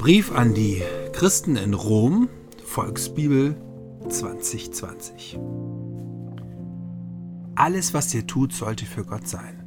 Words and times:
Brief 0.00 0.32
an 0.32 0.54
die 0.54 0.82
Christen 1.12 1.56
in 1.56 1.74
Rom, 1.74 2.30
Volksbibel 2.64 3.54
2020. 4.08 5.38
Alles, 7.54 7.92
was 7.92 8.14
ihr 8.14 8.26
tut, 8.26 8.54
sollte 8.54 8.86
für 8.86 9.04
Gott 9.04 9.28
sein. 9.28 9.62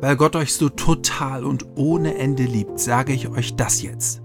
Weil 0.00 0.16
Gott 0.16 0.36
euch 0.36 0.54
so 0.54 0.70
total 0.70 1.44
und 1.44 1.66
ohne 1.76 2.14
Ende 2.14 2.44
liebt, 2.44 2.80
sage 2.80 3.12
ich 3.12 3.28
euch 3.28 3.56
das 3.56 3.82
jetzt. 3.82 4.22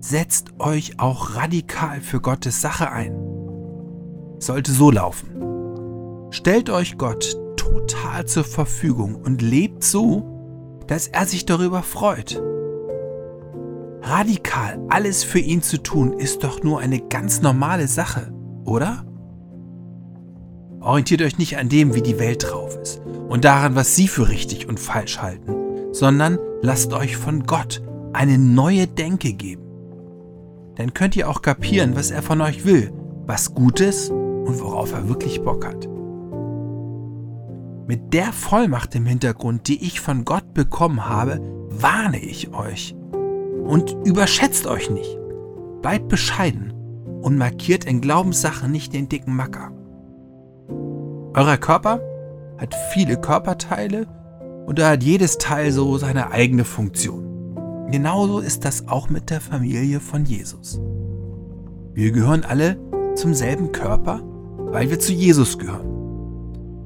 Setzt 0.00 0.60
euch 0.60 1.00
auch 1.00 1.34
radikal 1.34 2.02
für 2.02 2.20
Gottes 2.20 2.60
Sache 2.60 2.92
ein. 2.92 3.14
Sollte 4.38 4.70
so 4.70 4.90
laufen. 4.90 6.28
Stellt 6.30 6.68
euch 6.68 6.98
Gott 6.98 7.38
total 7.56 8.26
zur 8.26 8.44
Verfügung 8.44 9.14
und 9.14 9.40
lebt 9.40 9.82
so, 9.82 10.82
dass 10.86 11.08
er 11.08 11.24
sich 11.24 11.46
darüber 11.46 11.82
freut. 11.82 12.42
Radikal 14.08 14.78
alles 14.88 15.22
für 15.22 15.38
ihn 15.38 15.60
zu 15.60 15.82
tun, 15.82 16.14
ist 16.14 16.42
doch 16.42 16.62
nur 16.62 16.80
eine 16.80 16.98
ganz 16.98 17.42
normale 17.42 17.86
Sache, 17.86 18.32
oder? 18.64 19.04
Orientiert 20.80 21.20
euch 21.20 21.36
nicht 21.36 21.58
an 21.58 21.68
dem, 21.68 21.94
wie 21.94 22.00
die 22.00 22.18
Welt 22.18 22.46
drauf 22.48 22.74
ist 22.76 23.02
und 23.28 23.44
daran, 23.44 23.74
was 23.74 23.96
sie 23.96 24.08
für 24.08 24.30
richtig 24.30 24.66
und 24.66 24.80
falsch 24.80 25.18
halten, 25.18 25.92
sondern 25.92 26.38
lasst 26.62 26.94
euch 26.94 27.18
von 27.18 27.42
Gott 27.42 27.82
eine 28.14 28.38
neue 28.38 28.86
Denke 28.86 29.34
geben. 29.34 29.62
Dann 30.76 30.94
könnt 30.94 31.14
ihr 31.14 31.28
auch 31.28 31.42
kapieren, 31.42 31.94
was 31.94 32.10
er 32.10 32.22
von 32.22 32.40
euch 32.40 32.64
will, 32.64 32.90
was 33.26 33.54
gut 33.54 33.80
ist 33.80 34.10
und 34.10 34.58
worauf 34.60 34.92
er 34.92 35.08
wirklich 35.08 35.42
Bock 35.42 35.66
hat. 35.66 35.86
Mit 37.86 38.14
der 38.14 38.32
Vollmacht 38.32 38.94
im 38.94 39.04
Hintergrund, 39.04 39.68
die 39.68 39.84
ich 39.84 40.00
von 40.00 40.24
Gott 40.24 40.54
bekommen 40.54 41.08
habe, 41.08 41.40
warne 41.68 42.18
ich 42.18 42.54
euch. 42.54 42.94
Und 43.68 43.94
überschätzt 44.04 44.66
euch 44.66 44.90
nicht. 44.90 45.18
Bleibt 45.82 46.08
bescheiden 46.08 46.72
und 47.22 47.36
markiert 47.36 47.84
in 47.84 48.00
Glaubenssachen 48.00 48.72
nicht 48.72 48.94
den 48.94 49.08
dicken 49.08 49.36
Macker. 49.36 49.70
Euer 51.34 51.56
Körper 51.58 52.00
hat 52.58 52.74
viele 52.92 53.20
Körperteile 53.20 54.06
und 54.66 54.78
da 54.78 54.90
hat 54.90 55.04
jedes 55.04 55.38
Teil 55.38 55.70
so 55.70 55.98
seine 55.98 56.32
eigene 56.32 56.64
Funktion. 56.64 57.86
Genauso 57.90 58.40
ist 58.40 58.64
das 58.64 58.88
auch 58.88 59.08
mit 59.08 59.30
der 59.30 59.40
Familie 59.40 60.00
von 60.00 60.24
Jesus. 60.24 60.80
Wir 61.94 62.10
gehören 62.10 62.44
alle 62.44 62.78
zum 63.14 63.34
selben 63.34 63.70
Körper, 63.70 64.20
weil 64.72 64.90
wir 64.90 64.98
zu 64.98 65.12
Jesus 65.12 65.58
gehören 65.58 65.98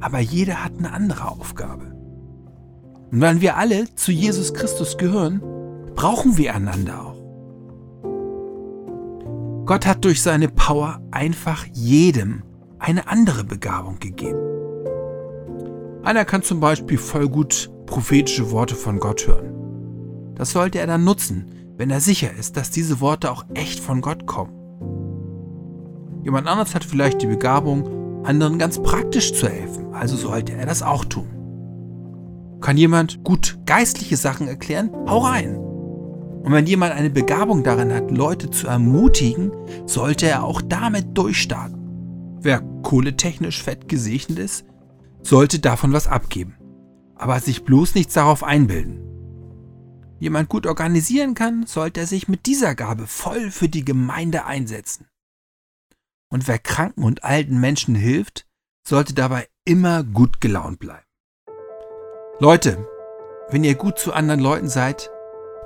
aber 0.02 0.18
jeder 0.18 0.64
hat 0.64 0.72
eine 0.78 0.92
andere 0.92 1.30
Aufgabe. 1.30 1.94
Und 3.10 3.20
weil 3.20 3.40
wir 3.40 3.56
alle 3.56 3.94
zu 3.94 4.10
Jesus 4.10 4.52
Christus 4.52 4.98
gehören, 4.98 5.40
brauchen 6.02 6.36
wir 6.36 6.52
einander 6.52 7.00
auch. 7.00 7.22
Gott 9.66 9.86
hat 9.86 10.04
durch 10.04 10.20
seine 10.20 10.48
Power 10.48 11.00
einfach 11.12 11.64
jedem 11.72 12.42
eine 12.80 13.06
andere 13.06 13.44
Begabung 13.44 14.00
gegeben. 14.00 14.40
Einer 16.02 16.24
kann 16.24 16.42
zum 16.42 16.58
Beispiel 16.58 16.98
voll 16.98 17.28
gut 17.28 17.70
prophetische 17.86 18.50
Worte 18.50 18.74
von 18.74 18.98
Gott 18.98 19.28
hören. 19.28 19.54
Das 20.34 20.50
sollte 20.50 20.80
er 20.80 20.88
dann 20.88 21.04
nutzen, 21.04 21.52
wenn 21.76 21.90
er 21.90 22.00
sicher 22.00 22.32
ist, 22.36 22.56
dass 22.56 22.72
diese 22.72 23.00
Worte 23.00 23.30
auch 23.30 23.44
echt 23.54 23.78
von 23.78 24.00
Gott 24.00 24.26
kommen. 24.26 24.54
Jemand 26.24 26.48
anderes 26.48 26.74
hat 26.74 26.82
vielleicht 26.82 27.22
die 27.22 27.28
Begabung, 27.28 28.24
anderen 28.24 28.58
ganz 28.58 28.82
praktisch 28.82 29.34
zu 29.34 29.48
helfen, 29.48 29.94
also 29.94 30.16
sollte 30.16 30.52
er 30.54 30.66
das 30.66 30.82
auch 30.82 31.04
tun. 31.04 31.28
Kann 32.60 32.76
jemand 32.76 33.22
gut 33.22 33.60
geistliche 33.66 34.16
Sachen 34.16 34.48
erklären? 34.48 34.90
Hau 35.06 35.18
rein! 35.18 35.61
Und 36.42 36.52
wenn 36.52 36.66
jemand 36.66 36.92
eine 36.92 37.10
Begabung 37.10 37.62
darin 37.62 37.92
hat, 37.92 38.10
Leute 38.10 38.50
zu 38.50 38.66
ermutigen, 38.66 39.52
sollte 39.86 40.26
er 40.26 40.42
auch 40.42 40.60
damit 40.60 41.16
durchstarten. 41.16 42.38
Wer 42.40 42.60
kohletechnisch 42.82 43.62
fett 43.62 43.88
gesegnet 43.88 44.40
ist, 44.40 44.64
sollte 45.22 45.60
davon 45.60 45.92
was 45.92 46.08
abgeben. 46.08 46.56
Aber 47.14 47.38
sich 47.38 47.64
bloß 47.64 47.94
nichts 47.94 48.14
darauf 48.14 48.42
einbilden. 48.42 49.00
Jemand 50.18 50.48
gut 50.48 50.66
organisieren 50.66 51.34
kann, 51.34 51.66
sollte 51.66 52.00
er 52.00 52.06
sich 52.06 52.26
mit 52.26 52.46
dieser 52.46 52.74
Gabe 52.74 53.06
voll 53.06 53.52
für 53.52 53.68
die 53.68 53.84
Gemeinde 53.84 54.44
einsetzen. 54.44 55.06
Und 56.28 56.48
wer 56.48 56.58
kranken 56.58 57.04
und 57.04 57.22
alten 57.22 57.60
Menschen 57.60 57.94
hilft, 57.94 58.46
sollte 58.86 59.14
dabei 59.14 59.46
immer 59.64 60.02
gut 60.02 60.40
gelaunt 60.40 60.80
bleiben. 60.80 61.06
Leute, 62.40 62.88
wenn 63.50 63.62
ihr 63.62 63.76
gut 63.76 63.98
zu 63.98 64.12
anderen 64.12 64.40
Leuten 64.40 64.68
seid, 64.68 65.10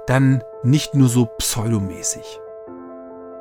dann 0.06 0.42
nicht 0.62 0.94
nur 0.94 1.08
so 1.08 1.26
pseudomäßig. 1.26 2.40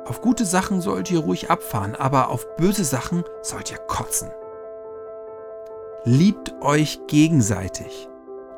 Auf 0.04 0.20
gute 0.20 0.44
Sachen 0.44 0.80
sollt 0.80 1.10
ihr 1.10 1.20
ruhig 1.20 1.50
abfahren, 1.50 1.94
aber 1.96 2.28
auf 2.28 2.46
böse 2.56 2.84
Sachen 2.84 3.24
sollt 3.42 3.72
ihr 3.72 3.78
kotzen. 3.78 4.30
Liebt 6.04 6.54
euch 6.60 7.00
gegenseitig, 7.08 8.08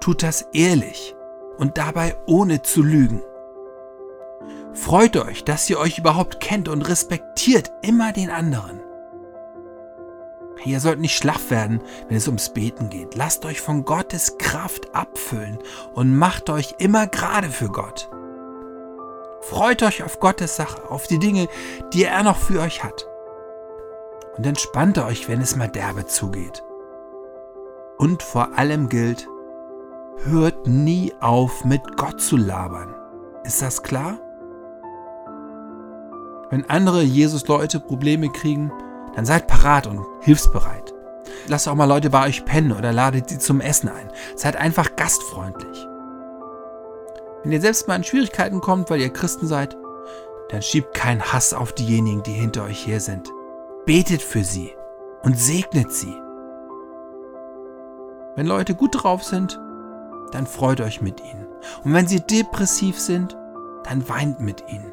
tut 0.00 0.22
das 0.22 0.42
ehrlich 0.52 1.16
und 1.56 1.78
dabei 1.78 2.16
ohne 2.26 2.60
zu 2.62 2.82
lügen. 2.82 3.22
Freut 4.75 5.16
euch, 5.16 5.44
dass 5.44 5.69
ihr 5.70 5.78
euch 5.78 5.98
überhaupt 5.98 6.40
kennt 6.40 6.69
und 6.69 6.82
respektiert 6.82 7.72
immer 7.82 8.12
den 8.12 8.30
anderen. 8.30 8.80
Ihr 10.69 10.81
sollt 10.81 11.01
nicht 11.01 11.17
schlaff 11.17 11.51
werden, 11.51 11.81
wenn 12.09 12.19
es 12.19 12.27
ums 12.27 12.51
Beten 12.51 12.91
geht. 12.91 13.15
Lasst 13.15 13.47
euch 13.47 13.62
von 13.62 13.87
Gottes 13.87 14.37
Kraft 14.37 14.95
abfüllen 14.95 15.59
und 15.95 16.15
macht 16.15 16.51
euch 16.51 16.75
immer 16.79 17.06
gerade 17.06 17.49
für 17.49 17.69
Gott. 17.69 18.11
Freut 19.41 19.83
euch 19.83 20.03
auf 20.03 20.21
Gottes 20.21 20.56
Sache, 20.56 20.91
auf 20.91 21.06
die 21.06 21.19
Dinge, 21.19 21.49
die 21.95 22.05
er 22.05 22.23
noch 22.23 22.37
für 22.37 22.61
euch 22.61 22.84
hat. 22.84 23.09
Und 24.37 24.47
entspannt 24.47 24.99
euch, 24.99 25.27
wenn 25.27 25.41
es 25.41 25.56
mal 25.56 25.69
derbe 25.69 26.05
zugeht. 26.05 26.62
Und 27.97 28.23
vor 28.23 28.59
allem 28.59 28.91
gilt, 28.91 29.27
hört 30.25 30.67
nie 30.67 31.15
auf, 31.21 31.65
mit 31.65 31.97
Gott 31.97 32.21
zu 32.21 32.37
labern. 32.37 32.95
Ist 33.43 33.62
das 33.62 33.83
klar? 33.83 34.19
Wenn 36.50 36.69
andere 36.69 37.03
Jesus-Leute 37.03 37.81
Probleme 37.81 38.29
kriegen, 38.29 38.71
dann 39.14 39.26
seid 39.26 39.46
parat 39.46 39.86
und 39.86 40.04
hilfsbereit. 40.20 40.94
Lasst 41.46 41.69
auch 41.69 41.74
mal 41.74 41.86
Leute 41.86 42.10
bei 42.10 42.26
euch 42.26 42.44
pennen 42.44 42.72
oder 42.72 42.92
ladet 42.92 43.30
sie 43.30 43.38
zum 43.38 43.60
Essen 43.60 43.88
ein. 43.88 44.10
Seid 44.36 44.56
einfach 44.56 44.96
gastfreundlich. 44.96 45.86
Wenn 47.42 47.52
ihr 47.52 47.60
selbst 47.60 47.88
mal 47.88 47.96
in 47.96 48.04
Schwierigkeiten 48.04 48.60
kommt, 48.60 48.91
weil 48.91 49.00
ihr 49.00 49.12
Christen 49.12 49.46
seid, 49.46 49.76
dann 50.50 50.62
schiebt 50.62 50.94
keinen 50.94 51.22
Hass 51.22 51.54
auf 51.54 51.72
diejenigen, 51.72 52.22
die 52.22 52.32
hinter 52.32 52.64
euch 52.64 52.86
her 52.86 53.00
sind. 53.00 53.30
Betet 53.86 54.22
für 54.22 54.44
sie 54.44 54.72
und 55.22 55.38
segnet 55.38 55.92
sie. 55.92 56.14
Wenn 58.34 58.46
Leute 58.46 58.75
gut 58.75 59.02
drauf 59.02 59.25
sind, 59.25 59.58
dann 60.32 60.46
freut 60.46 60.80
euch 60.80 61.00
mit 61.00 61.20
ihnen. 61.20 61.46
Und 61.84 61.92
wenn 61.92 62.06
sie 62.06 62.20
depressiv 62.20 62.98
sind, 62.98 63.36
dann 63.84 64.08
weint 64.08 64.40
mit 64.40 64.64
ihnen. 64.69 64.92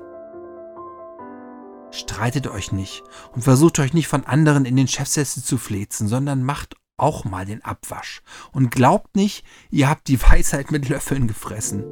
Streitet 1.96 2.48
euch 2.48 2.74
nicht 2.74 3.04
und 3.34 3.44
versucht 3.44 3.80
euch 3.80 3.94
nicht 3.94 4.10
von 4.10 4.26
anderen 4.26 4.66
in 4.66 4.76
den 4.76 4.90
Chefsessel 4.90 5.42
zu 5.42 5.58
flezen, 5.58 6.10
sondern 6.10 6.44
macht 6.44 6.76
auch 6.98 7.24
mal 7.24 7.46
den 7.46 7.64
Abwasch. 7.64 8.22
Und 8.52 8.70
glaubt 8.70 9.16
nicht, 9.16 9.46
ihr 9.72 9.90
habt 9.90 10.10
die 10.10 10.22
Weisheit 10.30 10.72
mit 10.72 10.90
Löffeln 10.90 11.26
gefressen. 11.26 11.86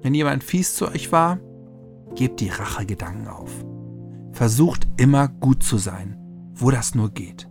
Wenn 0.00 0.14
jemand 0.14 0.44
fies 0.44 0.74
zu 0.76 0.88
euch 0.88 1.12
war, 1.12 1.40
gebt 2.14 2.40
die 2.40 2.48
Rachegedanken 2.48 3.28
auf. 3.28 3.50
Versucht 4.32 4.86
immer 4.96 5.28
gut 5.28 5.62
zu 5.62 5.76
sein, 5.76 6.16
wo 6.54 6.70
das 6.70 6.94
nur 6.94 7.10
geht. 7.10 7.50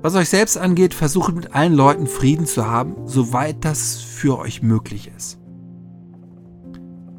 Was 0.00 0.14
euch 0.14 0.30
selbst 0.30 0.56
angeht, 0.56 0.94
versucht 0.94 1.34
mit 1.34 1.54
allen 1.54 1.74
Leuten 1.74 2.06
Frieden 2.06 2.46
zu 2.46 2.66
haben, 2.66 3.06
soweit 3.06 3.66
das 3.66 3.96
für 3.96 4.38
euch 4.38 4.62
möglich 4.62 5.10
ist. 5.14 5.38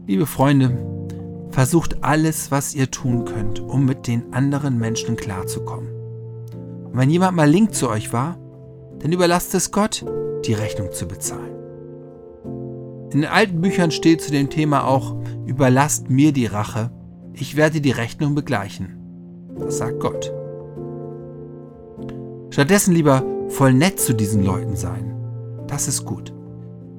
Liebe 0.08 0.26
Freunde, 0.26 0.97
Versucht 1.58 2.04
alles, 2.04 2.52
was 2.52 2.76
ihr 2.76 2.92
tun 2.92 3.26
könnt, 3.26 3.60
um 3.60 3.84
mit 3.84 4.06
den 4.06 4.32
anderen 4.32 4.78
Menschen 4.78 5.16
klarzukommen. 5.16 5.90
Und 6.86 6.96
wenn 6.96 7.10
jemand 7.10 7.36
mal 7.36 7.50
link 7.50 7.74
zu 7.74 7.90
euch 7.90 8.14
war, 8.14 8.38
dann 9.00 9.12
überlasst 9.12 9.56
es 9.56 9.72
Gott, 9.72 10.06
die 10.46 10.54
Rechnung 10.54 10.92
zu 10.92 11.08
bezahlen. 11.08 11.56
In 13.12 13.22
den 13.22 13.26
alten 13.26 13.60
Büchern 13.60 13.90
steht 13.90 14.22
zu 14.22 14.30
dem 14.30 14.52
Thema 14.52 14.86
auch, 14.86 15.16
überlasst 15.48 16.12
mir 16.12 16.32
die 16.32 16.46
Rache, 16.46 16.92
ich 17.34 17.56
werde 17.56 17.82
die 17.82 17.90
Rechnung 17.90 18.36
begleichen. 18.36 18.96
Das 19.58 19.80
sagt 19.80 20.00
Gott. 20.00 20.32
Stattdessen 22.52 22.94
lieber 22.94 23.24
voll 23.48 23.74
nett 23.74 24.00
zu 24.00 24.14
diesen 24.14 24.44
Leuten 24.44 24.76
sein. 24.76 25.16
Das 25.66 25.88
ist 25.88 26.06
gut. 26.06 26.36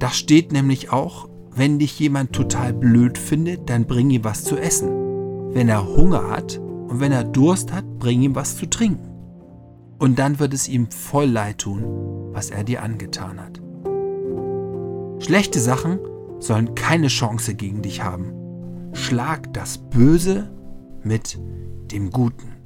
Das 0.01 0.17
steht 0.17 0.51
nämlich 0.51 0.91
auch 0.91 1.28
wenn 1.59 1.79
dich 1.79 1.99
jemand 1.99 2.33
total 2.33 2.73
blöd 2.73 3.19
findet, 3.19 3.69
dann 3.69 3.87
bring 3.87 4.11
ihm 4.11 4.25
was 4.25 4.45
zu 4.45 4.57
essen. 4.57 4.89
Wenn 5.53 5.69
er 5.69 5.87
Hunger 5.87 6.31
hat 6.31 6.59
und 6.59 7.01
wenn 7.01 7.13
er 7.13 7.25
Durst 7.25 7.73
hat, 7.73 7.99
bring 7.99 8.23
ihm 8.23 8.35
was 8.35 8.57
zu 8.57 8.67
trinken. 8.67 9.09
Und 9.99 10.19
dann 10.19 10.39
wird 10.39 10.55
es 10.55 10.69
ihm 10.69 10.91
voll 10.91 11.27
leid 11.27 11.59
tun, 11.59 11.85
was 12.33 12.51
er 12.51 12.63
dir 12.63 12.83
angetan 12.83 13.41
hat. 13.41 13.61
Schlechte 15.21 15.59
Sachen 15.59 15.99
sollen 16.39 16.77
keine 16.77 17.09
Chance 17.09 17.55
gegen 17.55 17.83
dich 17.83 18.05
haben. 18.05 18.33
Schlag 18.93 19.53
das 19.53 19.79
Böse 19.79 20.53
mit 21.03 21.39
dem 21.91 22.11
Guten. 22.11 22.58